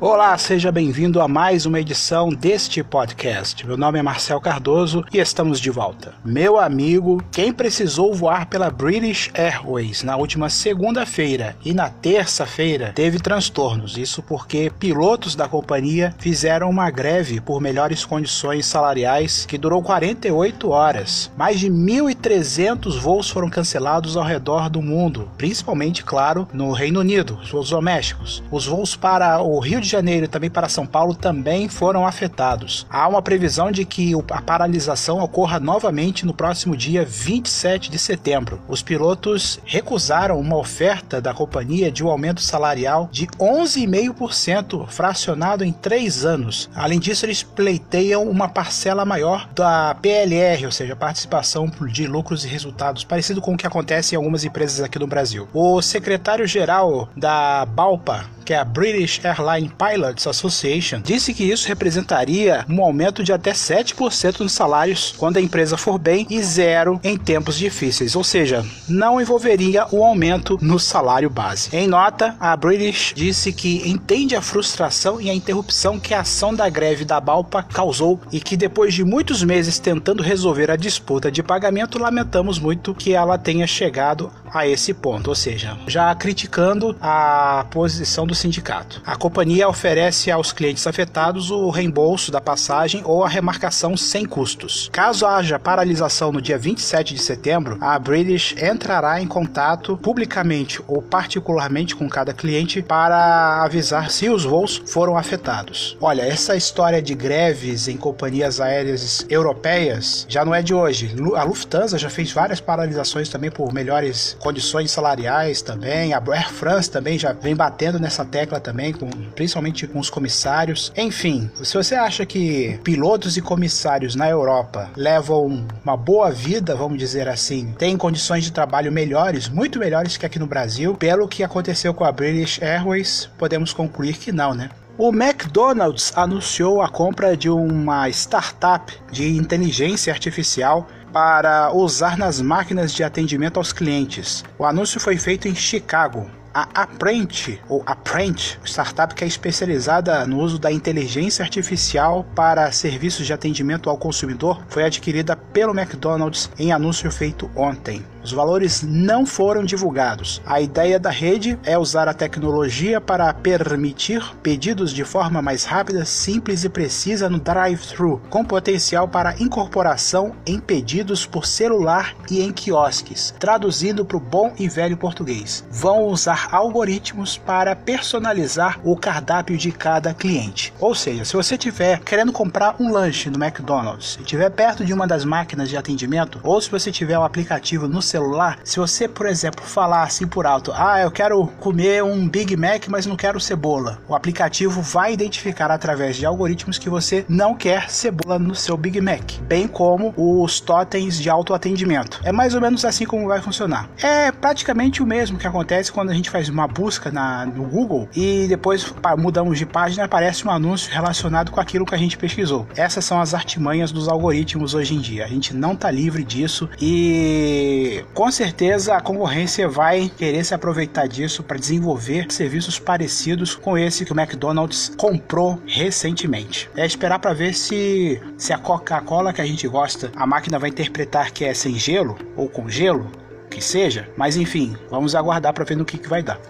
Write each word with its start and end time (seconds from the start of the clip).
Olá, 0.00 0.38
seja 0.38 0.70
bem-vindo 0.70 1.20
a 1.20 1.26
mais 1.26 1.66
uma 1.66 1.80
edição 1.80 2.28
deste 2.28 2.84
podcast. 2.84 3.66
Meu 3.66 3.76
nome 3.76 3.98
é 3.98 4.02
Marcel 4.02 4.40
Cardoso 4.40 5.04
e 5.12 5.18
estamos 5.18 5.58
de 5.58 5.70
volta. 5.70 6.14
Meu 6.24 6.56
amigo, 6.56 7.20
quem 7.32 7.52
precisou 7.52 8.14
voar 8.14 8.46
pela 8.46 8.70
British 8.70 9.28
Airways 9.34 10.04
na 10.04 10.16
última 10.16 10.48
segunda-feira 10.48 11.56
e 11.64 11.74
na 11.74 11.90
terça-feira 11.90 12.92
teve 12.94 13.18
transtornos. 13.18 13.98
Isso 13.98 14.22
porque 14.22 14.70
pilotos 14.78 15.34
da 15.34 15.48
companhia 15.48 16.14
fizeram 16.16 16.70
uma 16.70 16.92
greve 16.92 17.40
por 17.40 17.60
melhores 17.60 18.04
condições 18.04 18.66
salariais 18.66 19.46
que 19.46 19.58
durou 19.58 19.82
48 19.82 20.70
horas. 20.70 21.28
Mais 21.36 21.58
de 21.58 21.68
1.300 21.68 23.00
voos 23.00 23.28
foram 23.28 23.50
cancelados 23.50 24.16
ao 24.16 24.22
redor 24.22 24.70
do 24.70 24.80
mundo, 24.80 25.28
principalmente, 25.36 26.04
claro, 26.04 26.46
no 26.52 26.70
Reino 26.70 27.00
Unido, 27.00 27.36
os 27.42 27.50
voos 27.50 27.70
domésticos. 27.70 28.44
Os 28.48 28.64
voos 28.64 28.94
para 28.94 29.42
o 29.42 29.58
Rio 29.58 29.80
de 29.80 29.87
de 29.88 29.92
Janeiro 29.92 30.26
e 30.26 30.28
também 30.28 30.50
para 30.50 30.68
São 30.68 30.86
Paulo 30.86 31.14
também 31.14 31.68
foram 31.68 32.06
afetados. 32.06 32.86
Há 32.90 33.08
uma 33.08 33.22
previsão 33.22 33.72
de 33.72 33.84
que 33.84 34.12
a 34.30 34.42
paralisação 34.42 35.18
ocorra 35.20 35.58
novamente 35.58 36.26
no 36.26 36.34
próximo 36.34 36.76
dia 36.76 37.04
27 37.04 37.90
de 37.90 37.98
setembro. 37.98 38.60
Os 38.68 38.82
pilotos 38.82 39.58
recusaram 39.64 40.38
uma 40.38 40.56
oferta 40.56 41.20
da 41.20 41.32
companhia 41.32 41.90
de 41.90 42.04
um 42.04 42.08
aumento 42.08 42.42
salarial 42.42 43.08
de 43.10 43.26
11,5%, 43.26 44.86
fracionado 44.88 45.64
em 45.64 45.72
três 45.72 46.24
anos. 46.24 46.68
Além 46.74 46.98
disso, 46.98 47.24
eles 47.24 47.42
pleiteiam 47.42 48.28
uma 48.28 48.48
parcela 48.48 49.04
maior 49.04 49.48
da 49.54 49.96
PLR, 50.00 50.66
ou 50.66 50.72
seja, 50.72 50.94
participação 50.94 51.70
de 51.90 52.06
lucros 52.06 52.44
e 52.44 52.48
resultados, 52.48 53.04
parecido 53.04 53.40
com 53.40 53.54
o 53.54 53.56
que 53.56 53.66
acontece 53.66 54.14
em 54.14 54.18
algumas 54.18 54.44
empresas 54.44 54.80
aqui 54.80 54.98
no 54.98 55.06
Brasil. 55.06 55.48
O 55.54 55.80
secretário-geral 55.80 57.08
da 57.16 57.64
Balpa, 57.64 58.26
que 58.48 58.54
é 58.54 58.58
a 58.58 58.64
British 58.64 59.20
Airline 59.22 59.70
Pilots 59.76 60.26
Association, 60.26 61.02
disse 61.02 61.34
que 61.34 61.44
isso 61.44 61.68
representaria 61.68 62.64
um 62.66 62.82
aumento 62.82 63.22
de 63.22 63.30
até 63.30 63.52
7% 63.52 64.40
nos 64.40 64.52
salários 64.52 65.14
quando 65.18 65.36
a 65.36 65.40
empresa 65.42 65.76
for 65.76 65.98
bem 65.98 66.26
e 66.30 66.42
zero 66.42 66.98
em 67.04 67.18
tempos 67.18 67.58
difíceis, 67.58 68.16
ou 68.16 68.24
seja, 68.24 68.64
não 68.88 69.20
envolveria 69.20 69.86
o 69.92 69.98
um 69.98 70.04
aumento 70.06 70.58
no 70.62 70.78
salário 70.78 71.28
base. 71.28 71.68
Em 71.76 71.86
nota, 71.86 72.36
a 72.40 72.56
British 72.56 73.12
disse 73.14 73.52
que 73.52 73.86
entende 73.86 74.34
a 74.34 74.40
frustração 74.40 75.20
e 75.20 75.28
a 75.28 75.34
interrupção 75.34 76.00
que 76.00 76.14
a 76.14 76.20
ação 76.20 76.54
da 76.54 76.70
greve 76.70 77.04
da 77.04 77.20
Balpa 77.20 77.62
causou 77.62 78.18
e 78.32 78.40
que 78.40 78.56
depois 78.56 78.94
de 78.94 79.04
muitos 79.04 79.44
meses 79.44 79.78
tentando 79.78 80.22
resolver 80.22 80.70
a 80.70 80.76
disputa 80.76 81.30
de 81.30 81.42
pagamento, 81.42 81.98
lamentamos 81.98 82.58
muito 82.58 82.94
que 82.94 83.12
ela 83.12 83.36
tenha 83.36 83.66
chegado 83.66 84.32
a 84.52 84.66
esse 84.66 84.94
ponto, 84.94 85.28
ou 85.28 85.34
seja, 85.34 85.76
já 85.86 86.14
criticando 86.14 86.96
a 87.00 87.66
posição 87.70 88.26
do 88.26 88.34
sindicato. 88.34 89.02
A 89.04 89.16
companhia 89.16 89.68
oferece 89.68 90.30
aos 90.30 90.52
clientes 90.52 90.86
afetados 90.86 91.50
o 91.50 91.70
reembolso 91.70 92.30
da 92.30 92.40
passagem 92.40 93.02
ou 93.04 93.24
a 93.24 93.28
remarcação 93.28 93.96
sem 93.96 94.24
custos. 94.24 94.88
Caso 94.92 95.26
haja 95.26 95.58
paralisação 95.58 96.32
no 96.32 96.40
dia 96.40 96.58
27 96.58 97.14
de 97.14 97.20
setembro, 97.20 97.78
a 97.80 97.98
British 97.98 98.54
entrará 98.60 99.20
em 99.20 99.26
contato 99.26 99.96
publicamente 99.96 100.80
ou 100.86 101.02
particularmente 101.02 101.94
com 101.94 102.08
cada 102.08 102.32
cliente 102.32 102.82
para 102.82 103.62
avisar 103.62 104.10
se 104.10 104.28
os 104.28 104.44
voos 104.44 104.82
foram 104.86 105.16
afetados. 105.16 105.96
Olha, 106.00 106.22
essa 106.22 106.56
história 106.56 107.02
de 107.02 107.14
greves 107.14 107.88
em 107.88 107.96
companhias 107.96 108.60
aéreas 108.60 109.26
europeias 109.28 110.26
já 110.28 110.44
não 110.44 110.54
é 110.54 110.62
de 110.62 110.74
hoje. 110.74 111.14
A 111.36 111.42
Lufthansa 111.42 111.98
já 111.98 112.08
fez 112.08 112.32
várias 112.32 112.60
paralisações 112.60 113.28
também 113.28 113.50
por 113.50 113.72
melhores 113.72 114.36
condições 114.38 114.90
salariais 114.90 115.62
também. 115.62 116.12
A 116.12 116.18
Air 116.18 116.52
France 116.52 116.90
também 116.90 117.18
já 117.18 117.32
vem 117.32 117.54
batendo 117.54 117.98
nessa 117.98 118.24
tecla 118.24 118.60
também, 118.60 118.92
com, 118.92 119.08
principalmente 119.34 119.86
com 119.86 119.98
os 119.98 120.10
comissários. 120.10 120.92
Enfim, 120.96 121.50
se 121.62 121.74
você 121.74 121.94
acha 121.94 122.24
que 122.24 122.78
pilotos 122.84 123.36
e 123.36 123.40
comissários 123.40 124.14
na 124.14 124.28
Europa 124.28 124.90
levam 124.96 125.66
uma 125.84 125.96
boa 125.96 126.30
vida, 126.30 126.74
vamos 126.74 126.98
dizer 126.98 127.28
assim, 127.28 127.74
têm 127.78 127.96
condições 127.96 128.44
de 128.44 128.52
trabalho 128.52 128.92
melhores, 128.92 129.48
muito 129.48 129.78
melhores 129.78 130.16
que 130.16 130.26
aqui 130.26 130.38
no 130.38 130.46
Brasil, 130.46 130.94
pelo 130.94 131.28
que 131.28 131.42
aconteceu 131.42 131.92
com 131.92 132.04
a 132.04 132.12
British 132.12 132.60
Airways, 132.62 133.28
podemos 133.38 133.72
concluir 133.72 134.16
que 134.16 134.32
não, 134.32 134.54
né? 134.54 134.70
O 134.98 135.10
McDonald's 135.10 136.12
anunciou 136.16 136.82
a 136.82 136.88
compra 136.88 137.36
de 137.36 137.48
uma 137.48 138.08
startup 138.08 138.92
de 139.12 139.36
inteligência 139.36 140.12
artificial 140.12 140.88
para 141.12 141.72
usar 141.72 142.16
nas 142.16 142.40
máquinas 142.40 142.92
de 142.92 143.02
atendimento 143.02 143.58
aos 143.58 143.72
clientes. 143.72 144.44
O 144.58 144.64
anúncio 144.64 145.00
foi 145.00 145.16
feito 145.16 145.48
em 145.48 145.54
Chicago, 145.54 146.30
a 146.52 146.82
Apprent, 146.82 147.60
ou 147.68 147.82
Apprent, 147.86 148.56
startup 148.64 149.14
que 149.14 149.22
é 149.22 149.26
especializada 149.26 150.26
no 150.26 150.40
uso 150.40 150.58
da 150.58 150.72
inteligência 150.72 151.44
artificial 151.44 152.24
para 152.34 152.72
serviços 152.72 153.26
de 153.26 153.32
atendimento 153.32 153.88
ao 153.88 153.96
consumidor, 153.96 154.60
foi 154.68 154.84
adquirida 154.84 155.36
pelo 155.36 155.78
McDonald's 155.78 156.50
em 156.58 156.72
anúncio 156.72 157.10
feito 157.12 157.50
ontem. 157.54 158.04
Os 158.28 158.32
valores 158.34 158.82
não 158.82 159.24
foram 159.24 159.64
divulgados. 159.64 160.42
A 160.44 160.60
ideia 160.60 161.00
da 161.00 161.08
rede 161.08 161.58
é 161.64 161.78
usar 161.78 162.08
a 162.08 162.12
tecnologia 162.12 163.00
para 163.00 163.32
permitir 163.32 164.22
pedidos 164.42 164.92
de 164.92 165.02
forma 165.02 165.40
mais 165.40 165.64
rápida, 165.64 166.04
simples 166.04 166.62
e 166.62 166.68
precisa 166.68 167.30
no 167.30 167.38
drive-thru, 167.38 168.20
com 168.28 168.44
potencial 168.44 169.08
para 169.08 169.34
incorporação 169.40 170.36
em 170.44 170.60
pedidos 170.60 171.24
por 171.24 171.46
celular 171.46 172.14
e 172.30 172.42
em 172.42 172.52
quiosques. 172.52 173.34
Traduzindo 173.38 174.04
para 174.04 174.18
o 174.18 174.20
bom 174.20 174.52
e 174.58 174.68
velho 174.68 174.98
português, 174.98 175.64
vão 175.70 176.04
usar 176.04 176.48
algoritmos 176.52 177.38
para 177.38 177.74
personalizar 177.74 178.78
o 178.84 178.94
cardápio 178.94 179.56
de 179.56 179.72
cada 179.72 180.12
cliente. 180.12 180.70
Ou 180.78 180.94
seja, 180.94 181.24
se 181.24 181.32
você 181.32 181.54
estiver 181.54 182.00
querendo 182.00 182.30
comprar 182.30 182.76
um 182.78 182.92
lanche 182.92 183.30
no 183.30 183.42
McDonald's 183.42 184.18
e 184.20 184.22
estiver 184.22 184.50
perto 184.50 184.84
de 184.84 184.92
uma 184.92 185.06
das 185.06 185.24
máquinas 185.24 185.70
de 185.70 185.78
atendimento, 185.78 186.38
ou 186.42 186.60
se 186.60 186.70
você 186.70 186.92
tiver 186.92 187.16
o 187.16 187.22
um 187.22 187.24
aplicativo 187.24 187.88
no 187.88 188.02
celular, 188.02 188.17
celular, 188.18 188.58
se 188.64 188.80
você, 188.80 189.06
por 189.06 189.26
exemplo, 189.26 189.64
falar 189.64 190.02
assim 190.02 190.26
por 190.26 190.44
alto, 190.44 190.72
ah, 190.74 191.00
eu 191.00 191.10
quero 191.10 191.46
comer 191.60 192.02
um 192.02 192.28
Big 192.28 192.56
Mac, 192.56 192.88
mas 192.88 193.06
não 193.06 193.16
quero 193.16 193.38
cebola, 193.38 194.00
o 194.08 194.14
aplicativo 194.14 194.82
vai 194.82 195.12
identificar 195.12 195.70
através 195.70 196.16
de 196.16 196.26
algoritmos 196.26 196.78
que 196.78 196.90
você 196.90 197.24
não 197.28 197.54
quer 197.54 197.88
cebola 197.88 198.36
no 198.38 198.56
seu 198.56 198.76
Big 198.76 199.00
Mac, 199.00 199.34
bem 199.42 199.68
como 199.68 200.12
os 200.16 200.58
totens 200.58 201.20
de 201.20 201.30
autoatendimento. 201.30 202.20
É 202.24 202.32
mais 202.32 202.54
ou 202.54 202.60
menos 202.60 202.84
assim 202.84 203.06
como 203.06 203.28
vai 203.28 203.40
funcionar. 203.40 203.88
É 204.02 204.32
praticamente 204.40 205.02
o 205.02 205.06
mesmo 205.06 205.38
que 205.38 205.46
acontece 205.46 205.92
quando 205.92 206.10
a 206.10 206.14
gente 206.14 206.30
faz 206.30 206.48
uma 206.48 206.66
busca 206.66 207.10
na, 207.10 207.46
no 207.46 207.64
Google 207.64 208.08
e 208.14 208.46
depois 208.48 208.92
mudamos 209.18 209.58
de 209.58 209.66
página 209.66 210.04
aparece 210.04 210.46
um 210.46 210.50
anúncio 210.50 210.92
relacionado 210.92 211.50
com 211.50 211.60
aquilo 211.60 211.84
que 211.84 211.94
a 211.94 211.98
gente 211.98 212.16
pesquisou. 212.16 212.66
Essas 212.76 213.04
são 213.04 213.20
as 213.20 213.34
artimanhas 213.34 213.92
dos 213.92 214.08
algoritmos 214.08 214.74
hoje 214.74 214.94
em 214.94 215.00
dia. 215.00 215.24
A 215.24 215.28
gente 215.28 215.54
não 215.54 215.72
está 215.72 215.90
livre 215.90 216.24
disso 216.24 216.68
e 216.80 218.04
com 218.14 218.30
certeza 218.30 218.96
a 218.96 219.00
concorrência 219.00 219.68
vai 219.68 220.10
querer 220.16 220.44
se 220.44 220.54
aproveitar 220.54 221.06
disso 221.06 221.42
para 221.42 221.58
desenvolver 221.58 222.26
serviços 222.30 222.78
parecidos 222.78 223.54
com 223.54 223.76
esse 223.76 224.04
que 224.04 224.12
o 224.12 224.18
McDonald's 224.18 224.92
comprou 224.96 225.60
recentemente. 225.66 226.70
É 226.76 226.86
esperar 226.86 227.18
para 227.18 227.32
ver 227.32 227.54
se, 227.54 228.20
se 228.36 228.52
a 228.52 228.58
Coca-Cola 228.58 229.32
que 229.32 229.40
a 229.40 229.46
gente 229.46 229.66
gosta, 229.68 230.10
a 230.16 230.26
máquina 230.26 230.58
vai 230.58 230.70
interpretar 230.70 231.30
que 231.30 231.44
é 231.44 231.54
sem 231.54 231.78
gelo 231.78 232.16
ou 232.36 232.48
com 232.48 232.68
gelo, 232.68 233.10
que 233.48 233.60
seja, 233.60 234.08
mas 234.16 234.36
enfim, 234.36 234.76
vamos 234.90 235.14
aguardar 235.14 235.52
para 235.52 235.64
ver 235.64 235.76
no 235.76 235.84
que, 235.84 235.98
que 235.98 236.08
vai 236.08 236.22
dar. 236.22 236.40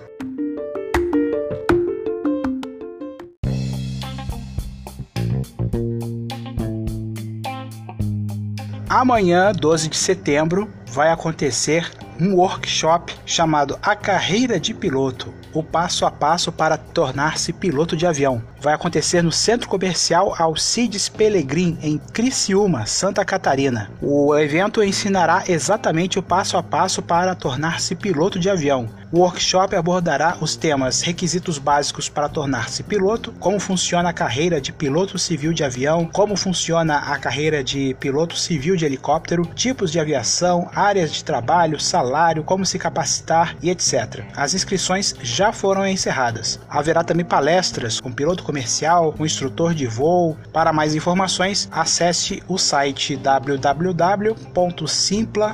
Amanhã, 8.88 9.52
12 9.52 9.88
de 9.88 9.96
setembro, 9.96 10.68
vai 10.86 11.10
acontecer 11.10 11.90
um 12.20 12.34
workshop 12.34 13.14
chamado 13.24 13.78
A 13.82 13.94
Carreira 13.94 14.58
de 14.58 14.74
Piloto 14.74 15.32
o 15.52 15.62
passo 15.62 16.04
a 16.04 16.10
passo 16.10 16.52
para 16.52 16.76
tornar-se 16.76 17.52
piloto 17.52 17.96
de 17.96 18.06
avião. 18.06 18.42
Vai 18.60 18.74
acontecer 18.74 19.22
no 19.22 19.32
Centro 19.32 19.68
Comercial 19.68 20.34
Alcides 20.38 21.08
Pelegrim, 21.08 21.78
em 21.82 21.98
Criciúma, 21.98 22.86
Santa 22.86 23.24
Catarina. 23.24 23.90
O 24.00 24.36
evento 24.36 24.82
ensinará 24.82 25.44
exatamente 25.48 26.18
o 26.18 26.22
passo 26.22 26.56
a 26.56 26.62
passo 26.62 27.02
para 27.02 27.34
tornar-se 27.34 27.94
piloto 27.94 28.38
de 28.38 28.50
avião. 28.50 28.88
O 29.10 29.20
workshop 29.20 29.74
abordará 29.74 30.36
os 30.38 30.54
temas 30.54 31.00
requisitos 31.00 31.56
básicos 31.56 32.10
para 32.10 32.28
tornar-se 32.28 32.82
piloto, 32.82 33.32
como 33.40 33.58
funciona 33.58 34.10
a 34.10 34.12
carreira 34.12 34.60
de 34.60 34.70
piloto 34.70 35.18
civil 35.18 35.54
de 35.54 35.64
avião, 35.64 36.04
como 36.04 36.36
funciona 36.36 36.98
a 36.98 37.18
carreira 37.18 37.64
de 37.64 37.96
piloto 37.98 38.36
civil 38.36 38.76
de 38.76 38.84
helicóptero, 38.84 39.46
tipos 39.54 39.90
de 39.90 39.98
aviação, 39.98 40.70
áreas 40.74 41.10
de 41.10 41.24
trabalho, 41.24 41.80
salário, 41.80 42.44
como 42.44 42.66
se 42.66 42.78
capacitar 42.78 43.56
e 43.62 43.70
etc. 43.70 44.26
As 44.36 44.52
inscrições 44.52 45.14
já 45.22 45.52
foram 45.52 45.86
encerradas. 45.86 46.60
Haverá 46.68 47.02
também 47.02 47.24
palestras 47.24 48.02
com 48.02 48.12
piloto 48.12 48.44
comercial, 48.44 49.14
com 49.14 49.24
instrutor 49.24 49.72
de 49.72 49.86
voo. 49.86 50.36
Para 50.52 50.70
mais 50.70 50.94
informações, 50.94 51.66
acesse 51.72 52.42
o 52.46 52.58
site 52.58 53.16
www.simpla 53.16 54.34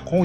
com 0.01 0.25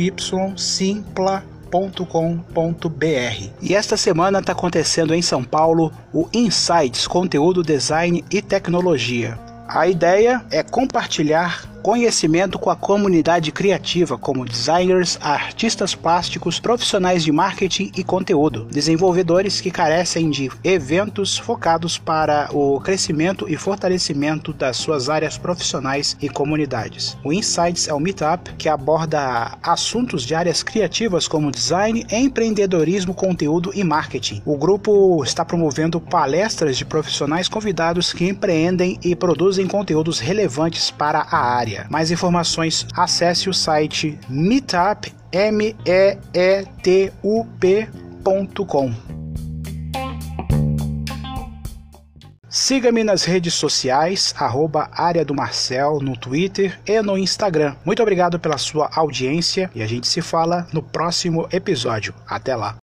E 3.61 3.75
esta 3.75 3.95
semana 3.95 4.39
está 4.39 4.51
acontecendo 4.53 5.13
em 5.13 5.21
São 5.21 5.43
Paulo 5.43 5.91
o 6.13 6.27
Insights 6.33 7.07
Conteúdo 7.07 7.63
Design 7.63 8.23
e 8.31 8.41
Tecnologia. 8.41 9.37
A 9.67 9.87
ideia 9.87 10.43
é 10.49 10.63
compartilhar 10.63 11.68
conhecimento 11.79 12.59
com 12.59 12.69
a 12.69 12.75
comunidade 12.75 13.51
criativa, 13.51 14.17
como 14.17 14.45
designers, 14.45 15.17
artistas 15.21 15.95
plásticos, 15.95 16.59
profissionais 16.59 17.23
de 17.23 17.31
marketing 17.31 17.91
e 17.95 18.03
conteúdo, 18.03 18.65
desenvolvedores 18.65 19.61
que 19.61 19.71
carecem 19.71 20.29
de 20.29 20.51
eventos 20.63 21.37
focados 21.37 21.97
para 21.97 22.49
o 22.53 22.79
crescimento 22.81 23.45
e 23.49 23.55
fortalecimento 23.55 24.51
das 24.51 24.77
suas 24.77 25.09
áreas 25.09 25.37
profissionais 25.37 26.17
e 26.21 26.29
comunidades. 26.29 27.17
O 27.23 27.31
Insights 27.31 27.87
é 27.87 27.93
um 27.93 27.99
meetup 27.99 28.53
que 28.57 28.67
aborda 28.67 29.57
assuntos 29.63 30.23
de 30.23 30.35
áreas 30.35 30.61
criativas 30.61 31.27
como 31.27 31.51
design, 31.51 32.05
empreendedorismo, 32.11 33.13
conteúdo 33.13 33.71
e 33.73 33.83
marketing. 33.83 34.41
O 34.45 34.57
grupo 34.57 35.23
está 35.23 35.45
promovendo 35.45 36.01
palestras 36.01 36.77
de 36.77 36.85
profissionais 36.85 37.47
convidados 37.47 38.11
que 38.11 38.27
empreendem 38.27 38.99
e 39.03 39.15
produzem 39.15 39.67
conteúdos 39.67 40.19
relevantes 40.19 40.91
para 40.91 41.19
a 41.19 41.37
área 41.37 41.68
área. 41.69 41.87
Mais 41.89 42.11
informações, 42.11 42.85
acesse 42.95 43.49
o 43.49 43.53
site 43.53 44.19
meetup, 44.27 45.13
m 45.31 45.75
e 45.85 46.17
e 46.33 46.65
t 46.81 47.13
u 47.23 47.45
p.com. 47.59 48.93
Siga-me 52.51 53.03
nas 53.03 53.25
redes 53.25 53.53
sociais, 53.53 54.33
arroba 54.35 54.89
área 54.91 55.23
do 55.23 55.35
Marcel, 55.35 55.99
no 56.01 56.17
Twitter 56.17 56.79
e 56.85 56.99
no 57.01 57.15
Instagram. 57.15 57.75
Muito 57.85 58.01
obrigado 58.01 58.39
pela 58.39 58.57
sua 58.57 58.89
audiência 58.91 59.69
e 59.75 59.83
a 59.83 59.87
gente 59.87 60.07
se 60.07 60.19
fala 60.19 60.67
no 60.73 60.81
próximo 60.81 61.47
episódio. 61.51 62.13
Até 62.27 62.55
lá! 62.55 62.78